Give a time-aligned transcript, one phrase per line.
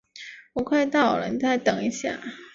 [0.53, 2.19] 我快到了，你再等一下。